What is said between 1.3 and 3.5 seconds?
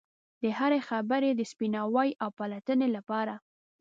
د سپیناوي او پلټنې لپاره.